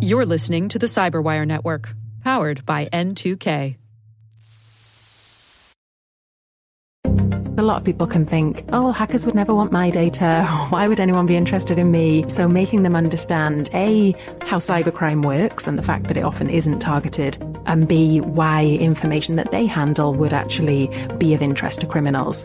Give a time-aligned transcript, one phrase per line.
[0.00, 3.76] You're listening to the Cyberwire Network, powered by N2K.
[7.58, 10.44] A lot of people can think, oh, hackers would never want my data.
[10.70, 12.28] Why would anyone be interested in me?
[12.28, 14.12] So, making them understand A,
[14.44, 19.36] how cybercrime works and the fact that it often isn't targeted, and B, why information
[19.36, 20.88] that they handle would actually
[21.18, 22.44] be of interest to criminals.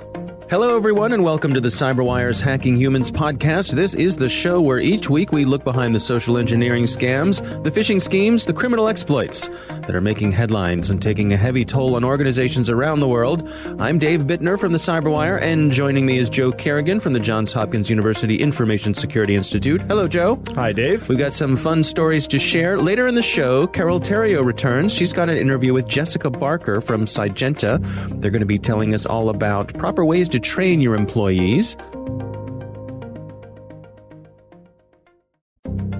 [0.49, 3.71] Hello, everyone, and welcome to the CyberWire's Hacking Humans podcast.
[3.73, 7.69] This is the show where each week we look behind the social engineering scams, the
[7.69, 12.05] phishing schemes, the criminal exploits that are making headlines and taking a heavy toll on
[12.05, 13.45] organizations around the world.
[13.77, 17.51] I'm Dave Bittner from the CyberWire, and joining me is Joe Carrigan from the Johns
[17.51, 19.81] Hopkins University Information Security Institute.
[19.81, 20.41] Hello, Joe.
[20.55, 21.09] Hi, Dave.
[21.09, 22.77] We've got some fun stories to share.
[22.77, 24.93] Later in the show, Carole Theriault returns.
[24.93, 27.81] She's got an interview with Jessica Barker from Cygenta.
[28.21, 31.75] They're going to be telling us all about proper ways to train your employees.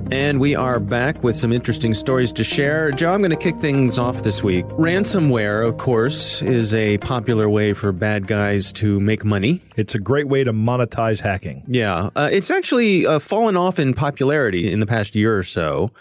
[0.10, 2.92] And we are back with some interesting stories to share.
[2.92, 4.66] Joe, I'm going to kick things off this week.
[4.68, 9.62] Ransomware, of course, is a popular way for bad guys to make money.
[9.76, 11.64] It's a great way to monetize hacking.
[11.68, 12.10] Yeah.
[12.16, 15.92] Uh, it's actually uh, fallen off in popularity in the past year or so.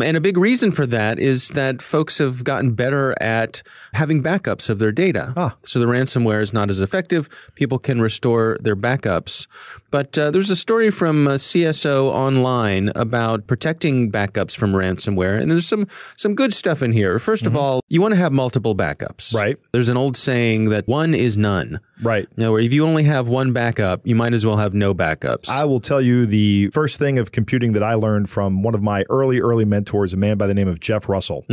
[0.00, 3.62] And a big reason for that is that folks have gotten better at
[3.92, 5.34] having backups of their data.
[5.36, 5.54] Ah.
[5.64, 7.28] So the ransomware is not as effective.
[7.54, 9.46] People can restore their backups.
[9.90, 15.40] But uh, there's a story from uh, CSO Online about protecting backups from ransomware.
[15.40, 17.18] And there's some, some good stuff in here.
[17.18, 19.34] 1st of all, you want to have multiple backups.
[19.34, 19.56] Right.
[19.72, 21.80] There's an old saying that one is none.
[22.02, 22.28] Right.
[22.36, 25.48] Now, if you only have one backup, you might as well have no backups.
[25.48, 28.82] I will tell you the first thing of computing that I learned from one of
[28.82, 31.44] my early, early mentors, a man by the name of Jeff Russell.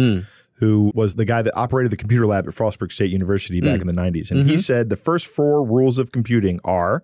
[0.60, 3.86] Who was the guy that operated the computer lab at Frostburg State University back in
[3.86, 4.32] the 90s.
[4.32, 7.04] And he said the first four rules of computing are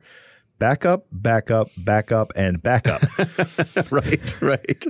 [0.63, 3.01] backup, backup, backup, and backup.
[3.91, 4.85] right, right.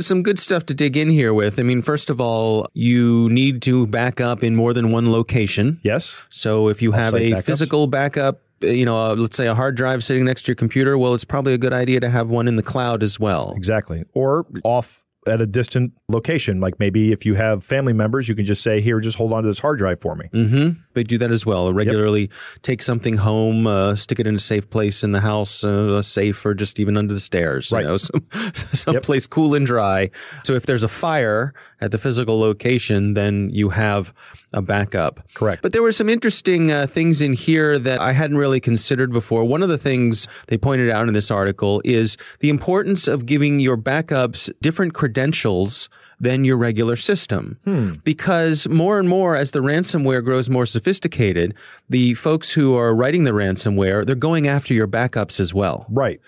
[0.00, 1.60] Some good stuff to dig in here with.
[1.60, 5.78] I mean, first of all, you need to back up in more than one location.
[5.84, 6.20] yes?
[6.30, 7.44] So if you have a Off-site backups.
[7.44, 10.56] physical backup, uh, you know, uh, let's say a hard drive sitting next to your
[10.56, 13.52] computer, well, it's probably a good idea to have one in the cloud as well.
[13.56, 14.02] Exactly.
[14.14, 16.60] Or off at a distant location.
[16.60, 19.42] Like maybe if you have family members, you can just say, here, just hold on
[19.44, 20.28] to this hard drive for me.
[20.32, 20.80] Mm-hmm.
[20.94, 21.72] They do that as well.
[21.72, 22.30] Regularly
[22.62, 26.02] take something home, uh, stick it in a safe place in the house, uh, a
[26.02, 27.72] safe or just even under the stairs.
[27.72, 27.82] Right.
[27.82, 28.26] You know, some,
[28.72, 30.10] someplace cool and dry.
[30.44, 34.12] So if there's a fire at the physical location, then you have
[34.52, 35.20] a backup.
[35.34, 35.62] Correct.
[35.62, 39.44] But there were some interesting uh, things in here that I hadn't really considered before.
[39.44, 43.60] One of the things they pointed out in this article is the importance of giving
[43.60, 45.88] your backups different credentials
[46.22, 47.58] than your regular system.
[47.64, 47.94] Hmm.
[48.04, 51.54] Because more and more, as the ransomware grows more sophisticated,
[51.90, 55.84] the folks who are writing the ransomware, they're going after your backups as well.
[55.90, 56.20] Right.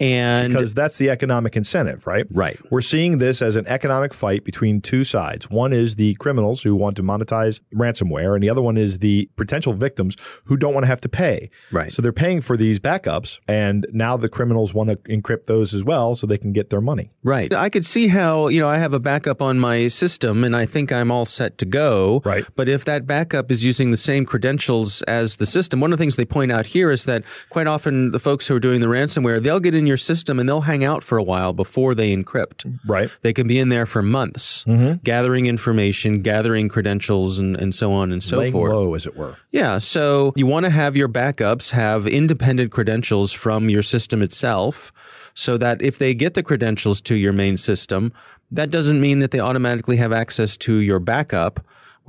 [0.00, 2.26] And Because that's the economic incentive, right?
[2.30, 2.58] Right.
[2.70, 5.50] We're seeing this as an economic fight between two sides.
[5.50, 9.28] One is the criminals who want to monetize ransomware, and the other one is the
[9.36, 11.50] potential victims who don't want to have to pay.
[11.70, 11.92] Right.
[11.92, 15.84] So they're paying for these backups, and now the criminals want to encrypt those as
[15.84, 17.10] well so they can get their money.
[17.22, 17.52] Right.
[17.52, 20.64] I could see how, you know, I have a backup on my system and I
[20.66, 22.22] think I'm all set to go.
[22.24, 22.44] Right.
[22.56, 26.02] But if that backup is using the same credentials as the system, one of the
[26.02, 28.86] things they point out here is that quite often the folks who are doing the
[28.86, 32.16] ransomware, they'll get in your system and they'll hang out for a while before they
[32.16, 32.78] encrypt.
[32.86, 33.10] Right.
[33.20, 35.02] They can be in there for months, mm-hmm.
[35.02, 38.72] gathering information, gathering credentials, and, and so on and so Laying forth.
[38.72, 39.36] low, as it were.
[39.50, 44.92] Yeah, so you want to have your backups have independent credentials from your system itself
[45.34, 48.12] so that if they get the credentials to your main system,
[48.50, 51.60] that doesn't mean that they automatically have access to your backup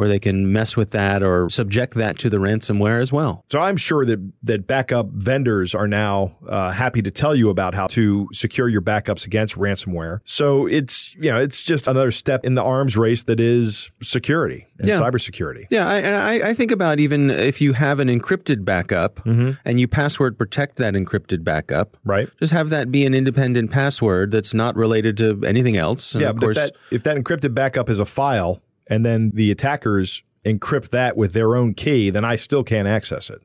[0.02, 3.46] where they can mess with that or subject that to the ransomware as well.
[3.52, 7.76] So I'm sure that that backup vendors are now uh, happy to tell you about
[7.76, 10.22] how to secure your backups against ransomware.
[10.26, 14.66] So it's you know it's just another step in the arms race that is security
[14.80, 15.00] and Yeah.
[15.00, 15.68] cybersecurity.
[15.70, 19.80] Yeah, I, and I, I think about even if you have an encrypted backup and
[19.80, 22.28] you password protect that encrypted backup, Right.
[22.40, 26.16] just have that be an independent password that's not related to anything else.
[26.16, 29.06] And yeah, of but course, if that if that encrypted backup is a file and
[29.06, 33.42] then the attackers encrypt that with their own key, then I still can't access it.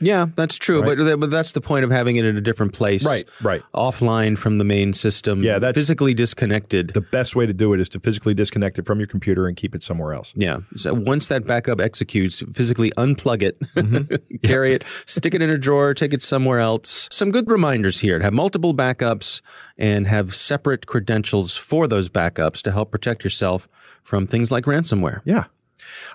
[0.00, 0.80] Yeah, that's true.
[0.82, 0.96] Right.
[0.98, 3.62] But th- but that's the point of having it in a different place, Right, right.
[3.74, 5.42] offline from the main system.
[5.42, 6.88] Yeah, that's- physically disconnected.
[6.94, 9.56] The best way to do it is to physically disconnect it from your computer and
[9.56, 10.32] keep it somewhere else.
[10.36, 10.58] yeah.
[10.76, 14.36] So once that backup executes, physically unplug it, Mm-hmm.
[14.42, 17.08] carry it, stick it in a drawer, take it somewhere else.
[17.12, 19.40] Some good reminders here to have multiple backups
[19.78, 23.68] and have separate credentials for those backups to help protect yourself
[24.02, 25.20] from things like ransomware.
[25.24, 25.44] Yeah.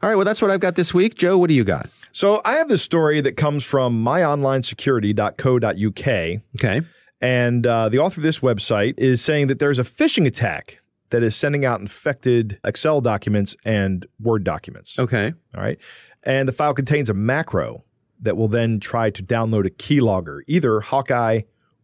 [0.01, 0.15] All right.
[0.15, 1.15] Well, that's what I've got this week.
[1.15, 1.89] Joe, what do you got?
[2.11, 6.41] So I have this story that comes from myonlinesecurity.co.uk.
[6.55, 6.81] Okay.
[7.21, 10.79] And uh, the author of this website is saying that there's a phishing attack
[11.09, 14.99] that is sending out infected Excel documents and Word documents.
[14.99, 15.33] Okay.
[15.55, 15.79] All right.
[16.23, 17.83] And the file contains a macro
[18.21, 21.41] that will then try to download a keylogger, either Hawkeye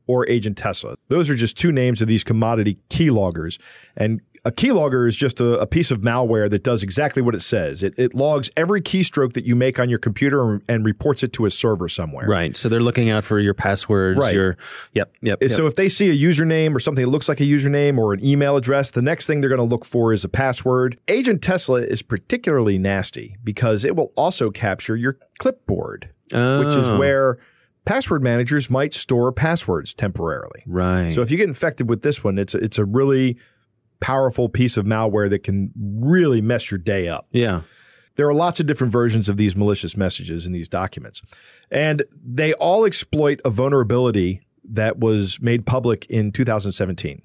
[0.07, 0.95] or Agent Tesla.
[1.07, 3.59] Those are just two names of these commodity keyloggers.
[3.95, 7.41] And a keylogger is just a, a, piece of malware that does exactly what it
[7.41, 7.83] says.
[7.83, 11.31] It, it logs every keystroke that you make on your computer and, and, reports it
[11.33, 12.27] to a server somewhere.
[12.27, 12.57] Right.
[12.57, 14.17] So they're looking out for your passwords.
[14.17, 14.33] Right.
[14.33, 14.57] Your
[14.93, 15.13] yep.
[15.21, 15.43] Yep.
[15.43, 15.51] yep.
[15.51, 18.25] So if they see a username or something that looks like a username or an
[18.25, 20.99] email address, the next thing they're going to look for is a password.
[21.07, 26.65] Agent Tesla is particularly nasty because it will also capture your clipboard, oh.
[26.65, 26.97] which is oh.
[26.97, 27.37] where
[27.85, 30.63] password managers might store passwords temporarily.
[30.65, 31.13] Right.
[31.13, 33.37] So if you get infected with this one, it's a, it's a really
[34.01, 37.27] powerful piece of malware that can really mess your day up.
[37.31, 37.61] Yeah.
[38.15, 41.21] There are lots of different versions of these malicious messages in these documents.
[41.71, 47.21] And they all exploit a vulnerability that was made public in 2017.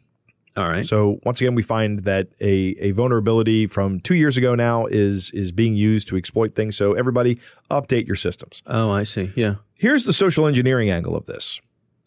[0.56, 0.87] All right.
[0.87, 5.31] So once again, we find that a, a vulnerability from two years ago now is
[5.32, 6.76] is being used to exploit things.
[6.76, 7.38] So everybody,
[7.70, 8.62] update your systems.
[8.67, 9.32] Oh, I see.
[9.37, 9.56] Yeah.
[9.75, 11.61] Here's the social engineering angle of this.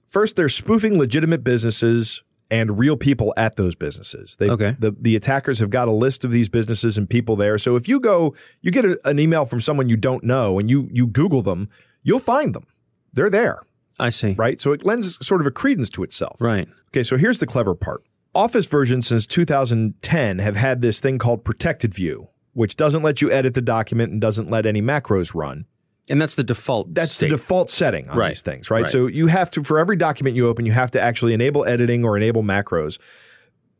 [0.07, 4.35] First, they're spoofing legitimate businesses and real people at those businesses.
[4.37, 4.75] They, okay.
[4.79, 7.57] The, the attackers have got a list of these businesses and people there.
[7.57, 10.69] So if you go, you get a, an email from someone you don't know and
[10.69, 11.69] you you Google them,
[12.03, 12.65] you'll find them.
[13.13, 13.61] They're there.
[13.99, 14.33] I see.
[14.33, 14.61] Right.
[14.61, 16.37] So it lends sort of a credence to itself.
[16.39, 16.67] Right.
[16.89, 17.03] Okay.
[17.03, 18.03] So here's the clever part.
[18.33, 23.31] Office versions since 2010 have had this thing called protected view, which doesn't let you
[23.31, 25.65] edit the document and doesn't let any macros run.
[26.09, 26.93] And that's the default.
[26.93, 27.29] That's state.
[27.29, 28.29] the default setting on right.
[28.29, 28.81] these things, right?
[28.81, 28.91] right?
[28.91, 32.03] So you have to, for every document you open, you have to actually enable editing
[32.03, 32.97] or enable macros.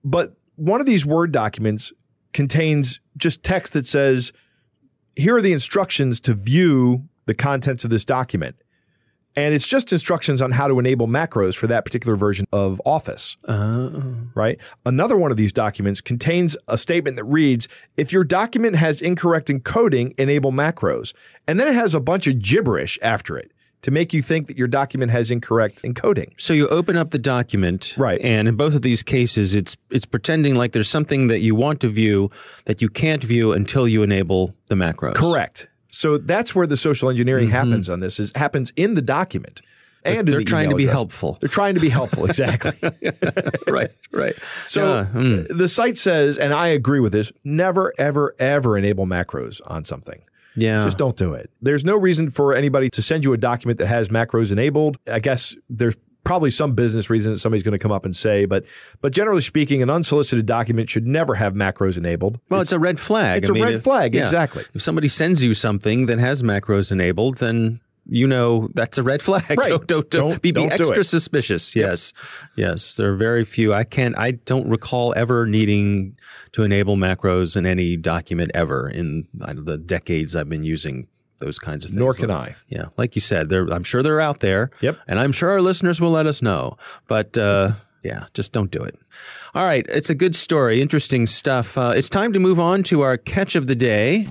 [0.04, 1.92] But one of these Word documents
[2.34, 4.32] contains just text that says,
[5.16, 8.56] here are the instructions to view the contents of this document.
[9.36, 13.38] And it's just instructions on how to enable macros for that particular version of Office.
[13.46, 13.90] Uh,
[14.34, 14.60] right?
[14.86, 19.50] Another one of these documents contains a statement that reads If your document has incorrect
[19.50, 21.14] encoding, enable macros.
[21.48, 24.58] And then it has a bunch of gibberish after it to make you think that
[24.58, 26.34] your document has incorrect encoding.
[26.38, 28.20] So you open up the document, right?
[28.22, 31.80] And in both of these cases, it's it's pretending like there's something that you want
[31.82, 32.30] to view
[32.66, 35.16] that you can't view until you enable the macros.
[35.16, 35.69] Correct.
[35.90, 37.54] So that's where the social engineering mm-hmm.
[37.54, 38.20] happens on this.
[38.20, 39.62] Is happens in the document.
[40.06, 40.96] And they're the trying to be address.
[40.96, 41.38] helpful.
[41.42, 42.72] They're trying to be helpful, exactly.
[43.68, 44.34] right, right.
[44.66, 45.08] So yeah.
[45.12, 45.58] mm.
[45.58, 50.22] the site says, and I agree with this: never, ever, ever enable macros on something.
[50.56, 50.84] Yeah.
[50.84, 51.50] Just don't do it.
[51.62, 54.98] There's no reason for anybody to send you a document that has macros enabled.
[55.08, 55.96] I guess there's
[56.30, 58.64] probably some business reason that somebody's going to come up and say, but
[59.02, 62.40] but generally speaking, an unsolicited document should never have macros enabled.
[62.50, 63.42] Well, it's, it's a red flag.
[63.42, 64.26] It's I a mean, red if, flag, yeah.
[64.26, 64.64] exactly.
[64.76, 69.24] If somebody sends you something that has macros enabled, then you know that's a red
[69.24, 69.44] flag.
[69.58, 69.70] Right.
[69.70, 71.76] Don't, don't, don't, Don't- be, be extra suspicious.
[71.76, 72.14] Yes,
[72.56, 72.96] yes.
[72.96, 73.74] There are very few.
[73.74, 74.16] I can't.
[74.16, 76.16] I don't recall ever needing
[76.52, 80.64] to enable macros in any document ever in I don't know, the decades I've been
[80.64, 81.08] using
[81.40, 82.00] those kinds of things.
[82.00, 82.56] Nor can I.
[82.68, 84.72] Yeah, like you said, they're, I'm sure they're out there.
[84.82, 84.98] Yep.
[85.08, 86.78] And I'm sure our listeners will let us know.
[87.08, 87.72] But uh,
[88.04, 88.98] yeah, just don't do it.
[89.56, 91.78] All right, it's a good story, interesting stuff.
[91.78, 94.28] Uh, it's time to move on to our catch of the day.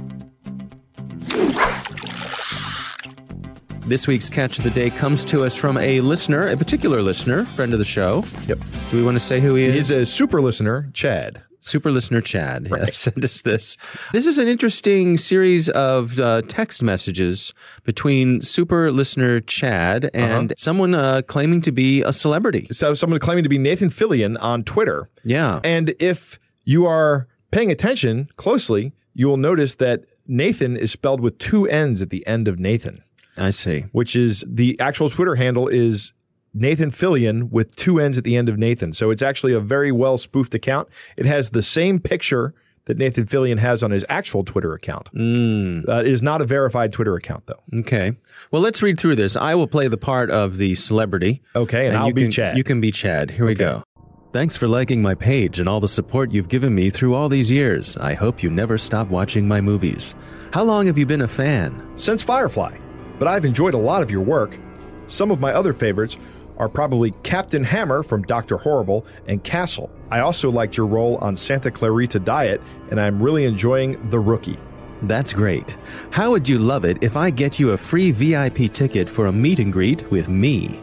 [3.86, 7.46] This week's catch of the day comes to us from a listener, a particular listener,
[7.46, 8.22] friend of the show.
[8.46, 8.58] Yep.
[8.90, 9.74] Do we want to say who he is?
[9.74, 11.42] He's a super listener, Chad.
[11.60, 13.76] Super listener Chad yeah, sent us this.
[14.12, 17.52] This is an interesting series of uh, text messages
[17.84, 22.68] between super listener Chad and someone uh, claiming to be a celebrity.
[22.70, 25.10] So someone claiming to be Nathan Fillion on Twitter.
[25.24, 25.60] Yeah.
[25.64, 31.38] And if you are paying attention closely, you will notice that Nathan is spelled with
[31.38, 33.02] two N's at the end of Nathan,
[33.36, 33.86] I see.
[33.92, 36.12] which is the actual Twitter handle is
[36.54, 38.92] Nathan Fillion with two N's at the end of Nathan.
[38.92, 40.88] So it's actually a very well spoofed account.
[41.16, 42.54] It has the same picture
[42.86, 45.10] that Nathan Fillion has on his actual Twitter account.
[45.14, 47.60] Mm, Uh, it is not a verified Twitter account, though.
[47.80, 48.12] okay.
[48.50, 49.36] Well, let's read through this.
[49.36, 51.42] I will play the part of the celebrity.
[51.54, 52.56] Okay, and, I'll you be can, Chad.
[52.56, 53.30] You can be Chad.
[53.30, 53.82] Here we go.
[54.32, 57.50] Thanks for liking my page and all the support you've given me through all these
[57.50, 57.96] years.
[57.98, 60.14] I hope you never stop watching my movies.
[60.54, 61.82] How long have you been a fan?
[61.96, 62.76] Since Firefly,
[63.18, 64.56] but I've enjoyed a lot of your work.
[65.08, 66.16] Some of my other favorites
[66.58, 68.58] are probably Captain Hammer from Dr.
[68.58, 69.90] Horrible and Castle.
[70.10, 72.60] I also liked your role on Santa Clarita Diet,
[72.90, 74.58] and I'm really enjoying The Rookie.
[75.02, 75.76] That's great.
[76.10, 79.32] How would you love it if I get you a free VIP ticket for a
[79.32, 80.80] meet and greet with me?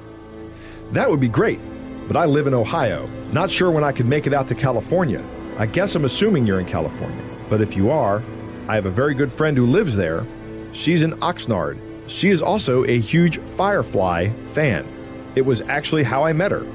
[0.92, 1.60] That would be great,
[2.08, 3.08] but I live in Ohio.
[3.34, 5.24] Not sure when I could make it out to California.
[5.58, 8.24] I guess I'm assuming you're in California, but if you are,
[8.68, 10.26] I have a very good friend who lives there.
[10.72, 11.80] She's in Oxnard.
[12.08, 14.95] She is also a huge Firefly fan.
[15.36, 16.66] It was actually how I met her.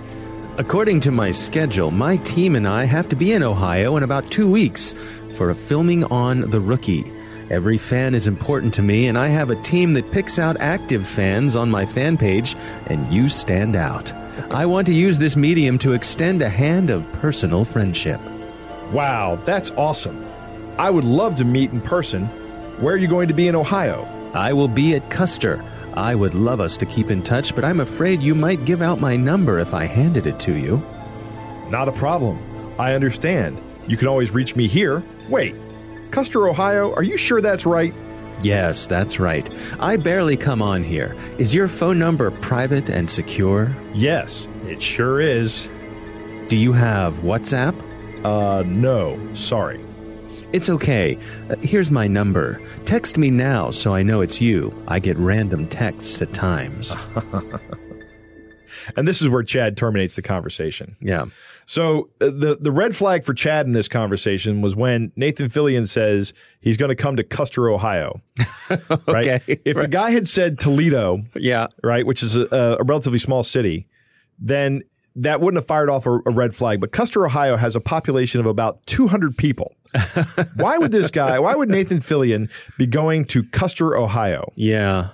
[0.59, 4.31] According to my schedule, my team and I have to be in Ohio in about
[4.31, 4.95] two weeks
[5.35, 7.11] for a filming on The Rookie.
[7.49, 11.07] Every fan is important to me, and I have a team that picks out active
[11.07, 12.55] fans on my fan page,
[12.87, 14.13] and you stand out.
[14.51, 18.21] I want to use this medium to extend a hand of personal friendship.
[18.93, 20.27] Wow, that's awesome.
[20.79, 22.27] I would love to meet in person.
[22.81, 24.07] Where are you going to be in Ohio?
[24.35, 25.65] I will be at Custar.
[25.95, 29.01] I would love us to keep in touch, but I'm afraid you might give out
[29.01, 30.83] my number if I handed it to you.
[31.69, 32.39] Not a problem.
[32.79, 33.61] I understand.
[33.87, 35.03] You can always reach me here.
[35.29, 35.55] Wait,
[36.11, 37.95] Custar, Ohio, are you sure that's right?
[38.43, 39.49] Yes, that's right.
[39.79, 41.17] I barely come on here.
[41.39, 43.75] Is your phone number private and secure?
[43.93, 45.69] Yes, it sure is.
[46.49, 47.75] Do you have WhatsApp?
[48.25, 49.81] Uh, no, sorry.
[50.53, 51.17] It's okay.
[51.49, 52.61] Uh, here's my number.
[52.85, 54.75] Text me now so I know it's you.
[54.89, 56.93] I get random texts at times.
[58.97, 60.97] and this is where Chad terminates the conversation.
[61.01, 61.27] Yeah.
[61.67, 65.87] So uh, the the red flag for Chad in this conversation was when Nathan Fillion
[65.87, 68.21] says he's going to come to Custar, Ohio.
[69.07, 69.27] right?
[69.27, 69.61] okay.
[69.65, 69.83] If right.
[69.83, 73.87] the guy had said Toledo, yeah, right, which is a, a relatively small city,
[74.41, 74.83] then
[75.17, 76.81] that wouldn't have fired off a, a, red flag.
[76.81, 79.75] But Custar, Ohio has a population of about 200 people.
[80.57, 84.53] why would this guy, why would Nathan Fillion be going to Custar, Ohio?
[84.57, 85.11] Yeah.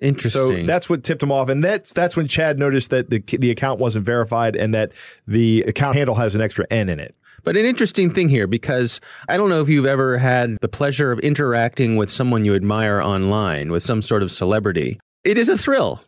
[0.00, 0.60] Interesting.
[0.60, 3.50] So that's what tipped him off, and that's that's when Chad noticed that the the
[3.50, 4.92] account wasn't verified and that
[5.26, 7.14] the account handle has an extra N in it.
[7.44, 11.12] But an interesting thing here because I don't know if you've ever had the pleasure
[11.12, 14.98] of interacting with someone you admire online, with some sort of celebrity.
[15.24, 16.02] It is a thrill.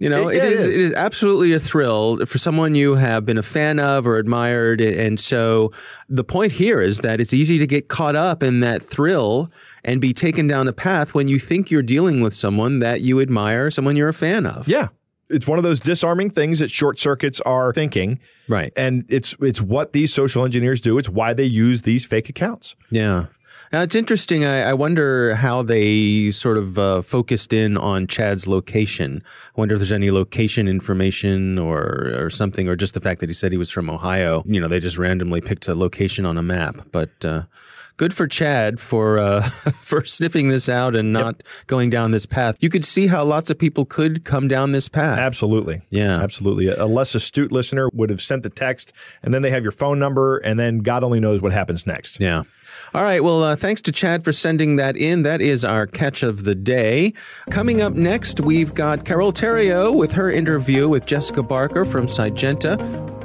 [0.00, 0.66] You know, it, it, is.
[0.66, 4.80] it is absolutely a thrill for someone you have been a fan of or admired.
[4.80, 5.72] And so
[6.08, 9.52] the point here is that it's easy to get caught up in that thrill
[9.84, 13.20] and be taken down a path when you think you're dealing with someone that you
[13.20, 14.66] admire, someone you're a fan of.
[14.66, 14.88] Yeah.
[15.28, 18.20] It's one of those disarming things that short circuits are thinking.
[18.48, 18.72] Right.
[18.76, 20.96] And it's it's what these social engineers do.
[20.96, 22.74] It's why they use these fake accounts.
[22.90, 23.26] Yeah.
[23.72, 24.44] Now, it's interesting.
[24.44, 29.22] I, I, wonder how they sort of uh, focused in on Chad's location.
[29.56, 33.28] I wonder if there's any location information or or something, or just the fact that
[33.28, 34.42] he said he was from Ohio.
[34.44, 36.88] You know, they just randomly picked a location on a map.
[36.90, 37.42] But uh,
[38.00, 39.42] good for Chad for uh,
[39.82, 41.42] for sniffing this out and not yep.
[41.66, 42.56] going down this path.
[42.58, 45.18] You could see how lots of people could come down this path.
[45.18, 45.82] Absolutely.
[45.90, 46.18] Yeah.
[46.18, 46.68] Absolutely.
[46.68, 49.98] A less astute listener would have sent the text, and then they have your phone
[49.98, 52.18] number, and then God only knows what happens next.
[52.18, 52.44] Yeah.
[52.94, 53.22] All right.
[53.22, 55.20] Well, uh, thanks to Chad for sending that in.
[55.22, 57.12] That is our catch of the day.
[57.50, 63.19] Coming up next, we've got Carole Theriault with her interview with Jessica Barker from Cygenta.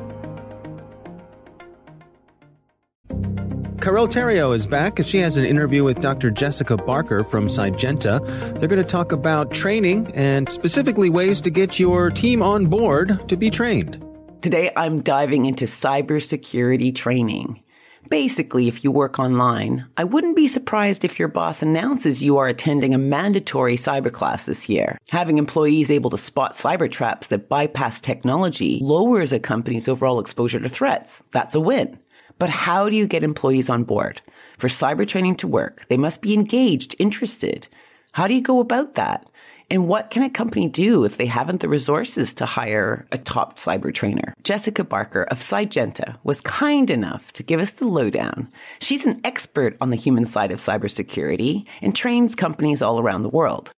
[3.85, 6.31] Carole Theriault is back and she has an interview with Dr.
[6.31, 8.19] Jessica Barker from Cygenta.
[8.57, 13.29] They're going to talk about training and specifically ways to get your team on board
[13.29, 14.03] to be trained.
[14.41, 17.61] Today, I'm diving into cybersecurity training.
[18.09, 22.47] Basically, if you work online, I wouldn't be surprised if your boss announces you are
[22.47, 24.97] attending a mandatory cyber class this year.
[25.09, 30.59] Having employees able to spot cyber traps that bypass technology lowers a company's overall exposure
[30.59, 31.21] to threats.
[31.31, 31.99] That's a win.
[32.37, 34.21] But how do you get employees on board?
[34.57, 37.67] For cyber training to work, they must be engaged, interested.
[38.11, 39.29] How do you go about that?
[39.71, 43.57] And what can a company do if they haven't the resources to hire a top
[43.57, 44.35] cyber trainer?
[44.43, 48.47] Jessica Barker of Cygenta was kind enough to give us the lowdown.
[48.79, 53.29] She's an expert on the human side of cybersecurity and trains companies all around the
[53.29, 53.71] world.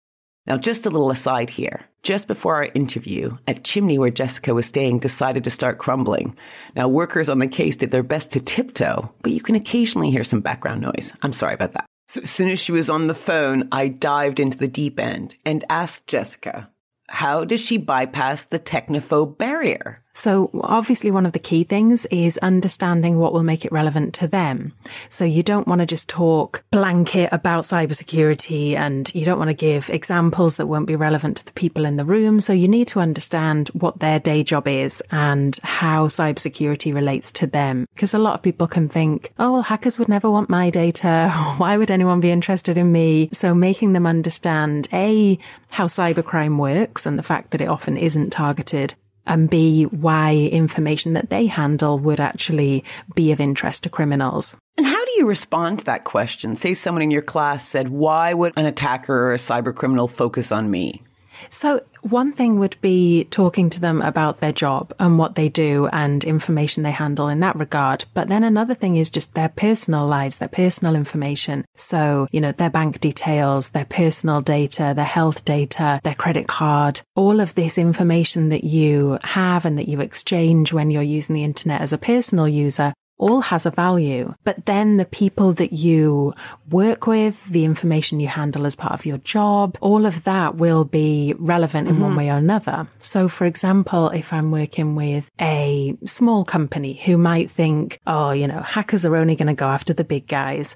[0.47, 1.81] Now, just a little aside here.
[2.03, 6.37] Just before our interview, a chimney where Jessica was staying decided to start crumbling.
[6.75, 10.23] Now, workers on the case did their best to tiptoe, but you can occasionally hear
[10.23, 11.11] some background noise.
[11.21, 11.85] I'm sorry about that.
[12.09, 15.35] So as soon as she was on the phone, I dived into the deep end
[15.45, 16.69] and asked Jessica,
[17.09, 20.01] how does she bypass the technophobe barrier?
[20.19, 24.27] So, obviously, one of the key things is understanding what will make it relevant to
[24.27, 24.73] them.
[25.09, 29.53] So, you don't want to just talk blanket about cybersecurity and you don't want to
[29.53, 32.41] give examples that won't be relevant to the people in the room.
[32.41, 37.45] So, you need to understand what their day job is and how cybersecurity relates to
[37.45, 37.85] them.
[37.93, 41.29] Because a lot of people can think, oh, well, hackers would never want my data.
[41.57, 43.29] Why would anyone be interested in me?
[43.33, 45.37] So, making them understand A,
[45.69, 48.95] how cybercrime works and the fact that it often isn't targeted
[49.27, 54.55] and B, why information that they handle would actually be of interest to criminals.
[54.77, 56.55] And how do you respond to that question?
[56.55, 60.51] Say someone in your class said, Why would an attacker or a cyber criminal focus
[60.51, 61.03] on me?
[61.49, 65.87] So, one thing would be talking to them about their job and what they do
[65.91, 68.05] and information they handle in that regard.
[68.13, 71.65] But then another thing is just their personal lives, their personal information.
[71.75, 77.01] So, you know, their bank details, their personal data, their health data, their credit card,
[77.15, 81.43] all of this information that you have and that you exchange when you're using the
[81.43, 84.33] internet as a personal user all has a value.
[84.43, 86.33] But then the people that you
[86.69, 90.83] work with, the information you handle as part of your job, all of that will
[90.83, 92.03] be relevant in mm-hmm.
[92.03, 92.87] one way or another.
[92.99, 98.47] So, for example, if I'm working with a small company who might think, oh, you
[98.47, 100.75] know, hackers are only going to go after the big guys.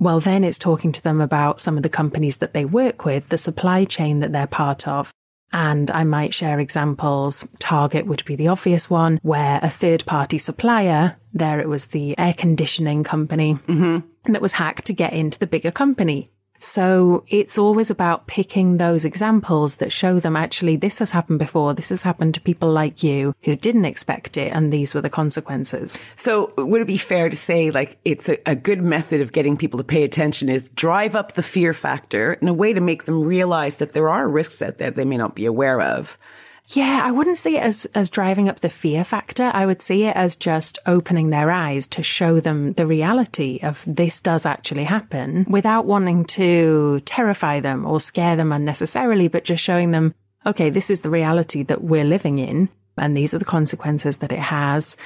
[0.00, 3.28] Well, then it's talking to them about some of the companies that they work with,
[3.28, 5.10] the supply chain that they're part of,
[5.52, 7.46] and I might share examples.
[7.58, 12.18] Target would be the obvious one, where a third party supplier, there it was the
[12.18, 14.32] air conditioning company, mm-hmm.
[14.32, 16.30] that was hacked to get into the bigger company.
[16.58, 21.74] So it's always about picking those examples that show them actually this has happened before.
[21.74, 24.52] This has happened to people like you who didn't expect it.
[24.52, 25.96] And these were the consequences.
[26.16, 29.56] So would it be fair to say like it's a, a good method of getting
[29.56, 33.04] people to pay attention is drive up the fear factor in a way to make
[33.04, 36.16] them realize that there are risks out there they may not be aware of.
[36.72, 39.50] Yeah, I wouldn't see it as, as driving up the fear factor.
[39.54, 43.82] I would see it as just opening their eyes to show them the reality of
[43.86, 49.64] this does actually happen without wanting to terrify them or scare them unnecessarily, but just
[49.64, 53.44] showing them, okay, this is the reality that we're living in and these are the
[53.44, 54.96] consequences that it has.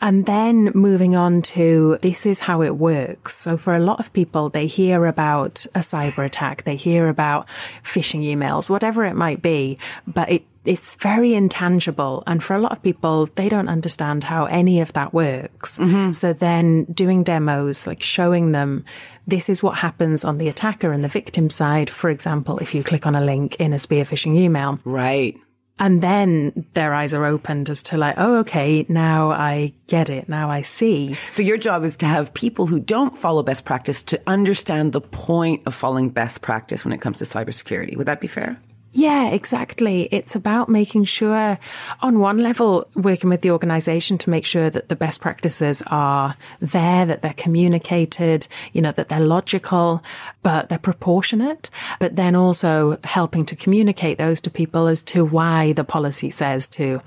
[0.00, 3.36] And then moving on to this is how it works.
[3.36, 7.46] So for a lot of people, they hear about a cyber attack, they hear about
[7.84, 12.22] phishing emails, whatever it might be, but it it's very intangible.
[12.26, 15.76] And for a lot of people, they don't understand how any of that works.
[15.76, 16.12] Mm-hmm.
[16.12, 18.84] So then doing demos, like showing them
[19.26, 21.90] this is what happens on the attacker and the victim side.
[21.90, 24.78] For example, if you click on a link in a spear phishing email.
[24.84, 25.36] Right.
[25.78, 30.28] And then their eyes are opened as to like, oh, okay, now I get it.
[30.28, 31.16] Now I see.
[31.32, 35.00] So your job is to have people who don't follow best practice to understand the
[35.00, 37.96] point of following best practice when it comes to cybersecurity.
[37.96, 38.56] Would that be fair?
[38.96, 40.08] Yeah, exactly.
[40.12, 41.58] It's about making sure,
[42.00, 46.36] on one level, working with the organization to make sure that the best practices are
[46.60, 50.00] there, that they're communicated, you know, that they're logical,
[50.44, 51.70] but they're proportionate.
[51.98, 56.68] But then also helping to communicate those to people as to why the policy says
[56.68, 57.02] to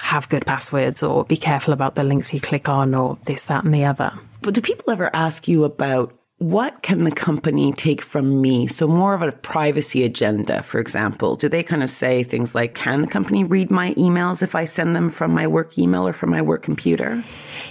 [0.00, 3.64] have good passwords or be careful about the links you click on or this, that,
[3.64, 4.18] and the other.
[4.40, 8.66] But do people ever ask you about what can the company take from me?
[8.66, 11.36] So, more of a privacy agenda, for example.
[11.36, 14.64] Do they kind of say things like, can the company read my emails if I
[14.64, 17.24] send them from my work email or from my work computer?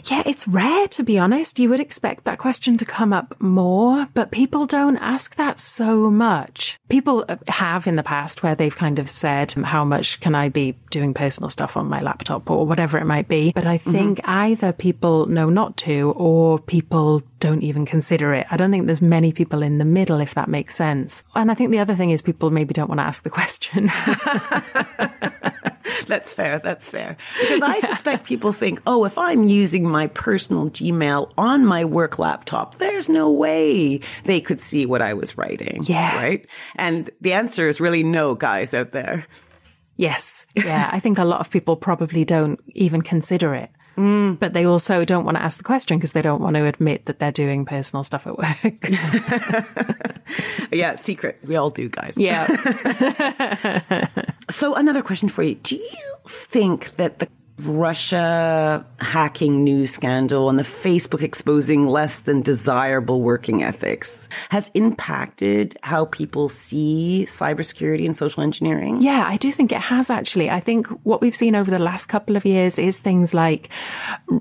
[0.06, 1.60] Yeah, it's rare, to be honest.
[1.60, 6.10] You would expect that question to come up more, but people don't ask that so
[6.10, 6.80] much.
[6.90, 10.78] People have in the past where they've kind of said, how much can I be
[10.90, 13.52] doing personal stuff on my laptop or whatever it might be.
[13.54, 13.92] But I mm-hmm.
[13.92, 14.30] think mm-hmm.
[14.30, 18.48] either people know not to or people don't even consider it.
[18.50, 21.24] I don't think there's many people in the middle, if that makes sense.
[21.36, 23.88] And I think the other thing is people maybe don't want to ask the question.
[26.08, 26.60] that's fair.
[26.60, 27.18] That's fair.
[27.42, 27.90] Because I yeah.
[27.90, 33.10] suspect people think, oh, if I'm using my personal Gmail on my work laptop, there's
[33.10, 35.84] no way they could see what I was writing.
[35.84, 36.16] Yeah.
[36.16, 36.48] Right.
[36.76, 39.26] And the answer is really no, guys out there.
[39.98, 40.46] Yes.
[40.56, 40.90] Yeah.
[40.94, 43.72] I think a lot of people probably don't even consider it.
[44.02, 44.40] Mm.
[44.40, 47.06] But they also don't want to ask the question because they don't want to admit
[47.06, 48.90] that they're doing personal stuff at work.
[50.72, 51.38] yeah, secret.
[51.46, 52.16] We all do, guys.
[52.18, 52.48] Yeah.
[54.50, 57.28] so, another question for you Do you think that the
[57.66, 65.78] Russia hacking news scandal and the Facebook exposing less than desirable working ethics has impacted
[65.84, 69.02] how people see cybersecurity and social engineering?
[69.02, 70.50] Yeah, I do think it has actually.
[70.50, 73.70] I think what we've seen over the last couple of years is things like,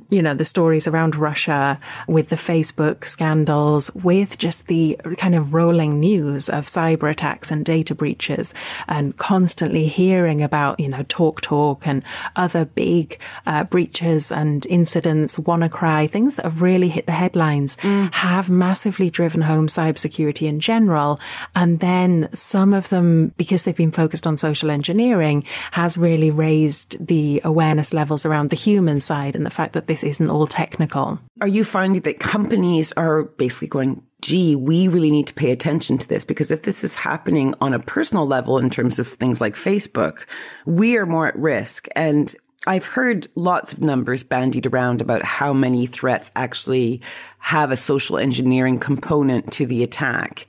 [0.09, 1.79] you know, the stories around Russia
[2.09, 7.65] with the Facebook scandals, with just the kind of rolling news of cyber attacks and
[7.65, 8.55] data breaches,
[8.89, 12.03] and constantly hearing about, you know, Talk Talk and
[12.37, 13.10] other big
[13.47, 18.13] uh, breaches and incidents, WannaCry, things that have really hit the headlines, mm.
[18.13, 21.21] have massively driven home cybersecurity in general.
[21.55, 26.97] And then some of them, because they've been focused on social engineering, has really raised
[27.05, 31.19] the awareness levels around the human side and the fact that this isn't all technical.
[31.41, 35.99] Are you finding that companies are basically going, gee, we really need to pay attention
[35.99, 39.41] to this because if this is happening on a personal level in terms of things
[39.41, 40.19] like Facebook,
[40.67, 41.89] we are more at risk.
[41.97, 42.35] And
[42.67, 47.01] I've heard lots of numbers bandied around about how many threats actually
[47.39, 50.47] have a social engineering component to the attack.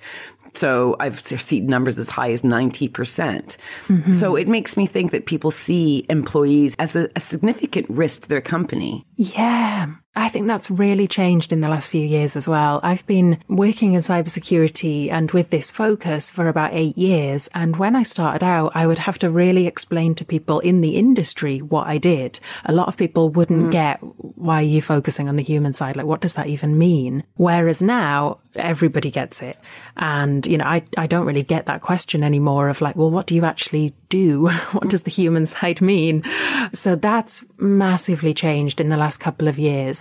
[0.53, 2.91] So I've seen numbers as high as 90%.
[2.93, 7.19] percent mm hmm So it makes me think that people see employees as a, a
[7.19, 9.05] significant risk to their company.
[9.15, 9.87] Yeah.
[10.13, 12.81] I think that's really changed in the last few years as well.
[12.83, 17.47] I've been working in cybersecurity and with this focus for about eight years.
[17.53, 20.97] And when I started out, I would have to really explain to people in the
[20.97, 22.41] industry what I did.
[22.65, 23.71] A lot of people wouldn't mm.
[23.71, 25.95] get why are you focusing on the human side?
[25.95, 27.23] Like, what does that even mean?
[27.35, 29.57] Whereas now everybody gets it.
[29.97, 33.27] And, you know, I, I don't really get that question anymore of like, well, what
[33.27, 34.47] do you actually do?
[34.71, 36.23] what does the human side mean?
[36.73, 40.00] So that's massively changed in the last couple of years.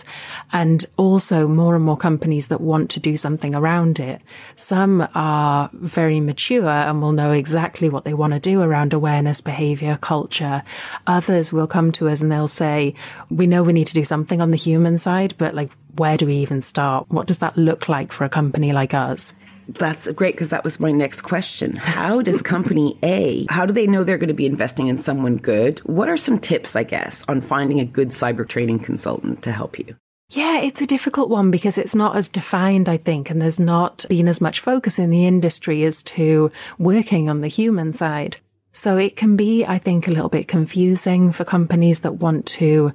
[0.53, 4.23] And also more and more companies that want to do something around it.
[4.57, 9.41] Some are very mature and will know exactly what they want to do around awareness,
[9.41, 10.63] behavior, culture.
[11.07, 12.95] Others will come to us and they'll say,
[13.31, 16.27] we know we need to do something on the human side, but like, where do
[16.27, 17.07] we even start?
[17.09, 19.33] What does that look like for a company like us?
[19.79, 21.77] That's great because that was my next question.
[21.77, 25.37] How does company A, how do they know they're going to be investing in someone
[25.37, 25.79] good?
[25.81, 29.79] What are some tips, I guess, on finding a good cyber training consultant to help
[29.79, 29.97] you?
[30.31, 34.05] Yeah, it's a difficult one because it's not as defined, I think, and there's not
[34.09, 38.37] been as much focus in the industry as to working on the human side.
[38.73, 42.93] So it can be, I think, a little bit confusing for companies that want to,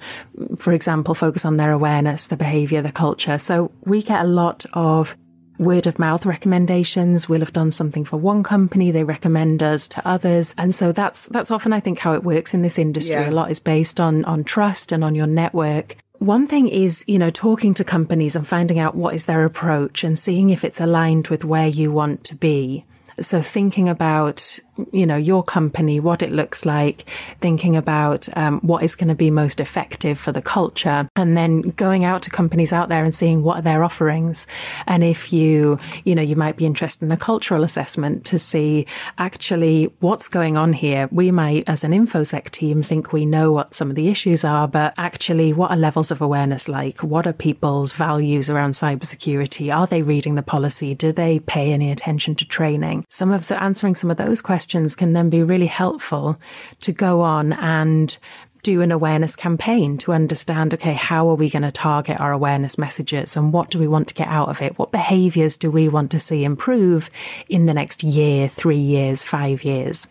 [0.57, 3.38] for example, focus on their awareness, the behavior, the culture.
[3.38, 5.17] So we get a lot of
[5.57, 7.29] word of mouth recommendations.
[7.29, 10.53] We'll have done something for one company, they recommend us to others.
[10.57, 13.15] And so that's that's often I think how it works in this industry.
[13.15, 13.29] Yeah.
[13.29, 15.97] A lot is based on on trust and on your network.
[16.19, 20.03] One thing is, you know, talking to companies and finding out what is their approach
[20.03, 22.85] and seeing if it's aligned with where you want to be.
[23.21, 24.59] So thinking about,
[24.91, 27.05] you know, your company, what it looks like,
[27.41, 31.61] thinking about um, what is going to be most effective for the culture, and then
[31.71, 34.45] going out to companies out there and seeing what are their offerings.
[34.88, 38.85] And if you, you know, you might be interested in a cultural assessment to see
[39.17, 41.07] actually what's going on here.
[41.11, 44.67] We might, as an InfoSec team, think we know what some of the issues are,
[44.67, 47.01] but actually, what are levels of awareness like?
[47.01, 49.73] What are people's values around cybersecurity?
[49.73, 50.93] Are they reading the policy?
[50.93, 53.05] Do they pay any attention to training?
[53.09, 56.38] some of the answering some of those questions can then be really helpful
[56.82, 58.17] to go on and
[58.63, 62.80] do an awareness campaign to understand okay how are we going to target our awareness
[62.80, 65.88] messages and what do we want to get out of it what behaviors do we
[65.88, 67.12] want to see improve
[67.47, 70.08] in the next year 3 years 5 years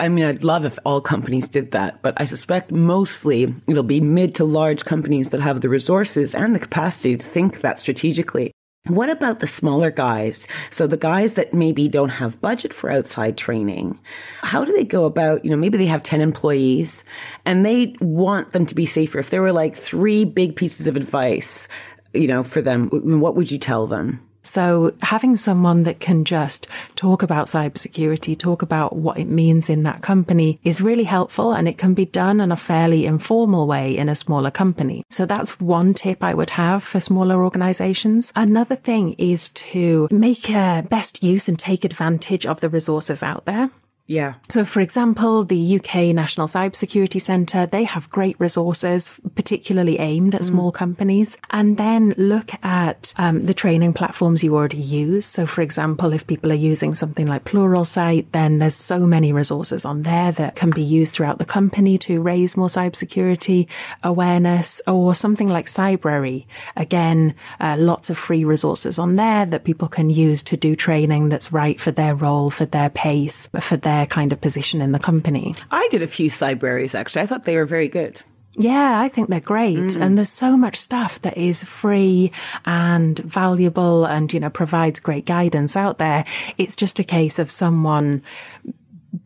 [0.00, 4.00] I mean, I'd love if all companies did that, but I suspect mostly it'll be
[4.00, 8.52] mid to large companies that have the resources and the capacity to think that strategically.
[8.88, 10.48] What about the smaller guys?
[10.70, 13.98] So the guys that maybe don't have budget for outside training,
[14.42, 17.04] how do they go about, you know, maybe they have 10 employees
[17.44, 19.18] and they want them to be safer.
[19.18, 21.68] If there were like three big pieces of advice,
[22.14, 22.88] you know, for them,
[23.20, 24.20] what would you tell them?
[24.48, 29.82] So having someone that can just talk about cybersecurity, talk about what it means in
[29.82, 33.96] that company is really helpful and it can be done in a fairly informal way
[33.96, 35.04] in a smaller company.
[35.10, 38.32] So that's one tip I would have for smaller organizations.
[38.34, 40.48] Another thing is to make
[40.88, 43.70] best use and take advantage of the resources out there.
[44.08, 44.34] Yeah.
[44.48, 50.40] So, for example, the UK National Cybersecurity Centre, they have great resources, particularly aimed at
[50.40, 50.46] mm.
[50.46, 51.36] small companies.
[51.50, 55.26] And then look at um, the training platforms you already use.
[55.26, 59.84] So, for example, if people are using something like Pluralsight, then there's so many resources
[59.84, 63.66] on there that can be used throughout the company to raise more cybersecurity
[64.04, 66.46] awareness, or something like Cybrary.
[66.76, 71.28] Again, uh, lots of free resources on there that people can use to do training
[71.28, 74.92] that's right for their role, for their pace, for their their kind of position in
[74.92, 75.54] the company.
[75.72, 77.22] I did a few Cybraries actually.
[77.22, 78.22] I thought they were very good.
[78.54, 79.76] Yeah, I think they're great.
[79.76, 80.00] Mm.
[80.00, 82.32] And there's so much stuff that is free
[82.64, 86.24] and valuable and, you know, provides great guidance out there.
[86.58, 88.22] It's just a case of someone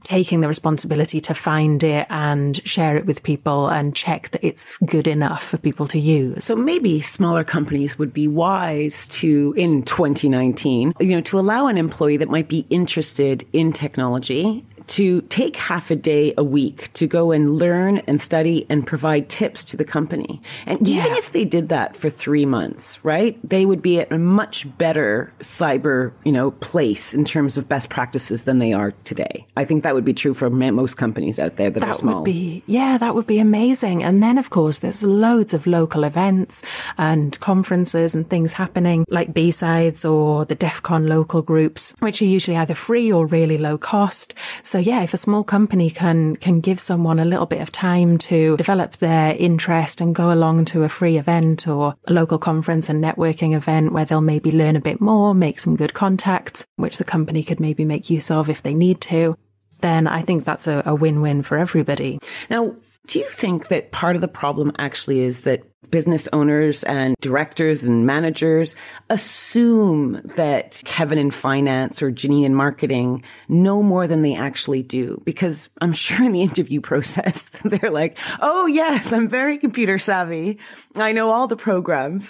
[0.04, 4.76] taking the responsibility to find it and share it with people and check that it's
[4.78, 6.44] good enough for people to use.
[6.44, 11.78] So maybe smaller companies would be wise to, in 2019, you know, to allow an
[11.78, 17.06] employee that might be interested in technology to take half a day a week to
[17.06, 20.40] go and learn and study and provide tips to the company.
[20.66, 21.06] And yeah.
[21.06, 24.66] even if they did that for three months, right, they would be at a much
[24.78, 29.46] better cyber, you know, place in terms of best practices than they are today.
[29.56, 32.22] I think that would be true for most companies out there that, that are small.
[32.22, 34.02] Would be, yeah, that would be amazing.
[34.02, 36.62] And then, of course, there's loads of local events
[36.98, 42.26] and conferences and things happening like B-Sides or the DEF CON local groups, which are
[42.26, 44.34] usually either free or really low cost.
[44.62, 48.18] So yeah, if a small company can can give someone a little bit of time
[48.18, 52.88] to develop their interest and go along to a free event or a local conference
[52.88, 56.96] and networking event where they'll maybe learn a bit more, make some good contacts, which
[56.96, 59.36] the company could maybe make use of if they need to,
[59.80, 62.18] then I think that's a, a win-win for everybody.
[62.48, 62.74] Now,
[63.06, 67.82] do you think that part of the problem actually is that business owners and directors
[67.82, 68.74] and managers
[69.10, 75.20] assume that Kevin in finance or Ginny in marketing know more than they actually do?
[75.24, 80.58] Because I'm sure in the interview process, they're like, oh, yes, I'm very computer savvy.
[80.94, 82.24] I know all the programs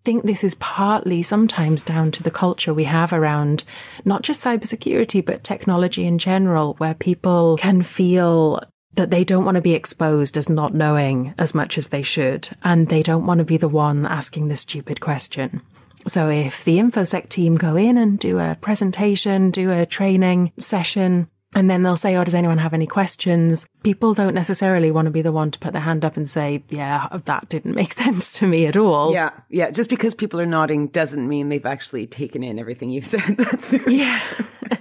[0.00, 3.64] I think this is partly sometimes down to the culture we have around
[4.06, 8.62] not just cybersecurity, but technology in general, where people can feel
[8.94, 12.48] that they don't want to be exposed as not knowing as much as they should,
[12.64, 15.62] and they don't want to be the one asking the stupid question.
[16.08, 21.28] So if the InfoSec team go in and do a presentation, do a training session,
[21.54, 23.66] and then they'll say, Oh, does anyone have any questions?
[23.82, 26.62] People don't necessarily want to be the one to put their hand up and say,
[26.68, 29.12] Yeah, that didn't make sense to me at all.
[29.12, 29.30] Yeah.
[29.48, 29.70] Yeah.
[29.70, 33.20] Just because people are nodding doesn't mean they've actually taken in everything you've said.
[33.36, 34.20] That's very Yeah.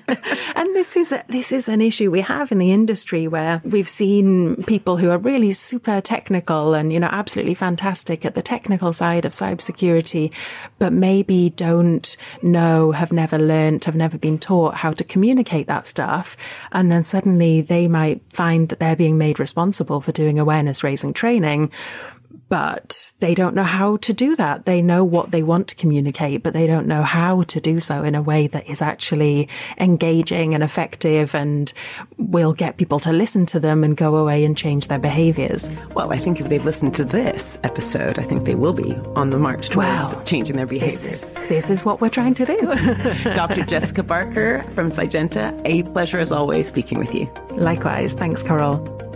[0.56, 3.90] and this is a, this is an issue we have in the industry where we've
[3.90, 8.94] seen people who are really super technical and you know absolutely fantastic at the technical
[8.94, 10.32] side of cybersecurity,
[10.78, 15.88] but maybe don't know, have never learned, have never been taught how to communicate that
[15.88, 16.36] stuff,
[16.72, 21.14] and then suddenly they might find that they're being made responsible for doing awareness raising
[21.14, 21.72] training
[22.50, 24.66] but they don't know how to do that.
[24.66, 28.04] They know what they want to communicate, but they don't know how to do so
[28.04, 31.72] in a way that is actually engaging and effective and
[32.18, 35.70] will get people to listen to them and go away and change their behaviors.
[35.94, 39.30] Well, I think if they've listened to this episode, I think they will be on
[39.30, 40.24] the march towards wow.
[40.26, 41.04] changing their behaviors.
[41.04, 42.58] This is, this is what we're trying to do.
[43.24, 43.64] Dr.
[43.64, 47.32] Jessica Barker from Cygenta, a pleasure as always speaking with you.
[47.52, 48.14] Likewise.
[48.14, 49.09] Thanks, Carole.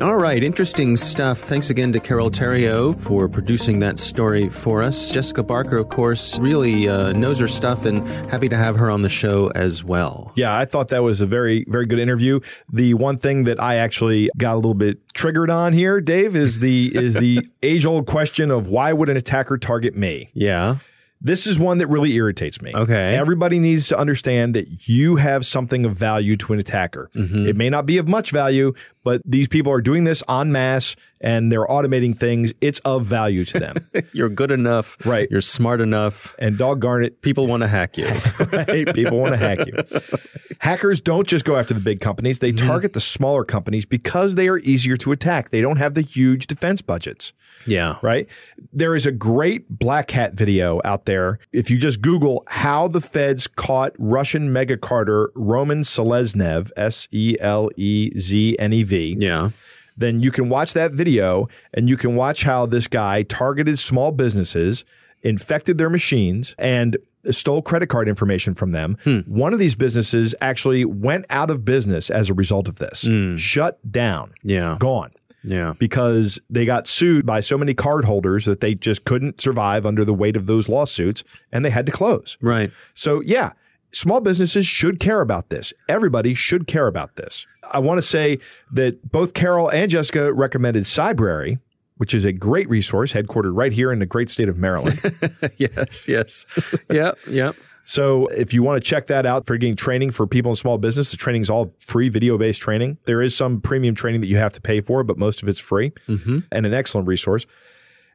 [0.00, 1.40] All right, interesting stuff.
[1.40, 5.10] Thanks again to Carole Theriault for producing that story for us.
[5.10, 9.02] Jessica Barker, of course, really uh, knows her stuff and happy to have her on
[9.02, 10.32] the show as well.
[10.36, 12.40] Yeah, I thought that was a very, very good interview.
[12.72, 16.60] The one thing that I actually got a little bit triggered on here, Dave, is
[16.60, 20.30] the is the age old question of why would an attacker target me?
[20.32, 20.76] Yeah.
[21.22, 22.72] This is one that really irritates me.
[22.74, 23.14] Okay.
[23.14, 27.10] Everybody needs to understand that you have something of value to an attacker.
[27.14, 27.46] Mm-hmm.
[27.46, 28.72] It may not be of much value,
[29.04, 32.54] but these people are doing this en masse and they're automating things.
[32.62, 33.76] It's of value to them.
[34.12, 34.96] You're good enough.
[35.04, 35.28] Right.
[35.30, 36.34] You're smart enough.
[36.38, 37.20] And doggone it.
[37.20, 38.06] People want to hack you.
[38.52, 38.94] right?
[38.94, 39.74] People want to hack you.
[40.60, 42.66] Hackers don't just go after the big companies, they mm-hmm.
[42.66, 45.50] target the smaller companies because they are easier to attack.
[45.50, 47.32] They don't have the huge defense budgets.
[47.66, 47.96] Yeah.
[48.02, 48.28] Right.
[48.72, 51.38] There is a great Black Hat video out there.
[51.52, 57.36] If you just Google how the feds caught Russian mega carder Roman Seleznev, S E
[57.40, 59.16] L E Z N E V.
[59.18, 59.50] Yeah.
[59.96, 64.12] Then you can watch that video and you can watch how this guy targeted small
[64.12, 64.84] businesses,
[65.22, 66.96] infected their machines, and
[67.30, 68.96] stole credit card information from them.
[69.04, 69.20] Hmm.
[69.20, 73.36] One of these businesses actually went out of business as a result of this, mm.
[73.38, 75.12] shut down, yeah, gone.
[75.42, 75.74] Yeah.
[75.78, 80.14] Because they got sued by so many cardholders that they just couldn't survive under the
[80.14, 82.36] weight of those lawsuits and they had to close.
[82.40, 82.70] Right.
[82.94, 83.52] So, yeah,
[83.92, 85.72] small businesses should care about this.
[85.88, 87.46] Everybody should care about this.
[87.72, 88.38] I want to say
[88.72, 91.58] that both Carole and Jessica recommended Cybrary,
[91.96, 95.00] which is a great resource headquartered right here in the great state of Maryland.
[95.56, 96.46] yes, yes.
[96.90, 97.54] yep, yep.
[97.90, 100.78] So if you want to check that out for getting training for people in small
[100.78, 102.98] business, the training is all free video based training.
[103.04, 105.58] There is some premium training that you have to pay for, but most of it's
[105.58, 106.38] free mm-hmm.
[106.52, 107.46] and an excellent resource.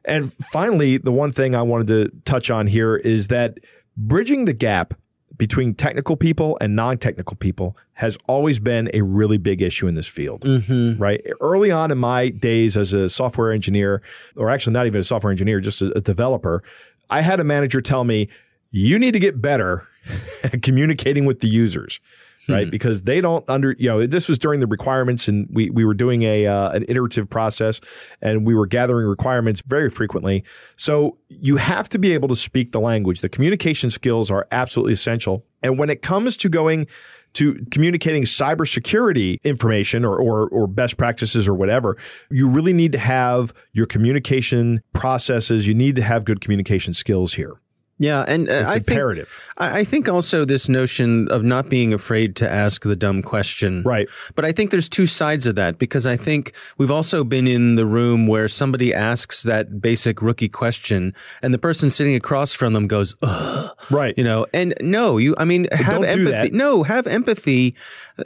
[0.06, 3.58] And finally, the one thing I wanted to touch on here is that
[3.98, 4.94] bridging the gap
[5.36, 10.06] between technical people and non-technical people has always been a really big issue in this
[10.08, 10.98] field mm-hmm.
[10.98, 14.00] right early on in my days as a software engineer
[14.36, 16.62] or actually not even a software engineer just a, a developer
[17.10, 18.28] i had a manager tell me
[18.70, 19.86] you need to get better
[20.42, 22.00] at communicating with the users
[22.48, 22.70] right hmm.
[22.70, 25.94] because they don't under you know this was during the requirements and we we were
[25.94, 27.80] doing a uh, an iterative process
[28.22, 30.44] and we were gathering requirements very frequently
[30.76, 34.92] so you have to be able to speak the language the communication skills are absolutely
[34.92, 36.86] essential and when it comes to going
[37.34, 41.98] to communicating cybersecurity information or, or, or best practices or whatever,
[42.30, 45.66] you really need to have your communication processes.
[45.66, 47.60] You need to have good communication skills here.
[47.98, 49.40] Yeah, and uh, It's I think- imperative.
[49.58, 53.82] I think also this notion of not being afraid to ask the dumb question.
[53.84, 54.06] Right.
[54.34, 57.76] But I think there's two sides of that because I think we've also been in
[57.76, 62.74] the room where somebody asks that basic rookie question and the person sitting across from
[62.74, 64.12] them goes, Ugh, Right.
[64.18, 66.30] you know, and no, you, I mean, have don't do empathy.
[66.32, 66.52] that.
[66.52, 67.74] No, have empathy.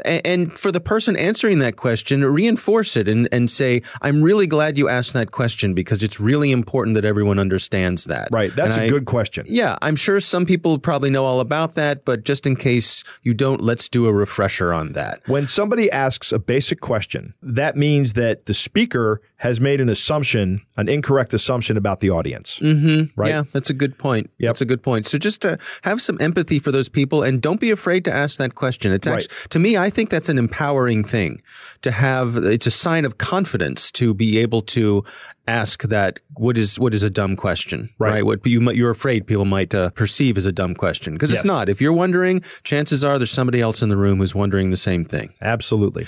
[0.04, 4.48] a- And for the person answering that question, reinforce it and, and say, I'm really
[4.48, 8.28] glad you asked that question because it's really important that everyone understands that.
[8.32, 8.50] Right.
[8.56, 9.46] That's And a I- good question.
[9.48, 13.34] yeah, I'm sure some people probably know all about that, but just in case you
[13.34, 15.20] don't, let's do a refresher on that.
[15.26, 20.60] When somebody asks a basic question, that means that the speaker has made an assumption,
[20.76, 22.58] an incorrect assumption about the audience.
[22.58, 23.18] Mm-hmm.
[23.18, 23.30] Right.
[23.30, 24.30] Yeah, that's a good point.
[24.38, 24.48] Yep.
[24.50, 25.06] That's a good point.
[25.06, 28.36] So just to have some empathy for those people and don't be afraid to ask
[28.38, 28.92] that question.
[28.92, 29.26] It's Right.
[29.48, 31.40] to me, I think that's an empowering thing
[31.82, 32.36] to have.
[32.36, 35.04] It's a sign of confidence to be able to
[35.48, 38.24] ask that what is what is a dumb question, Right.
[38.24, 41.40] What you you're afraid people might uh, perceive as a dumb question because Yes.
[41.40, 41.68] it's not.
[41.68, 45.04] If you're wondering, chances are there's somebody else in the room who's wondering the same
[45.04, 45.34] thing.
[45.42, 46.06] Absolutely.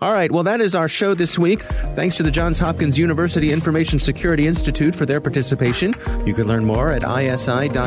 [0.00, 1.62] All right, well, that is our show this week.
[1.94, 5.94] Thanks to the Johns Hopkins University Information Security Institute for their participation.
[6.26, 7.82] You can learn more at isi.jhu.edu.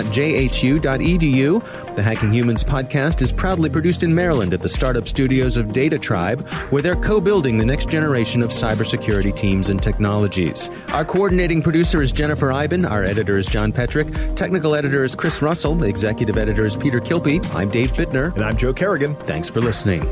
[1.95, 5.99] The Hacking Humans podcast is proudly produced in Maryland at the startup studios of Data
[5.99, 10.69] Tribe, where they're co building the next generation of cybersecurity teams and technologies.
[10.93, 12.85] Our coordinating producer is Jennifer Eiben.
[12.85, 14.35] Our editor is John Petrik.
[14.35, 15.83] Technical editor is Chris Russell.
[15.83, 17.43] Executive editor is Peter Kilpe.
[17.55, 18.33] I'm Dave Bittner.
[18.35, 19.15] And I'm Joe Carrigan.
[19.15, 20.03] Thanks for listening.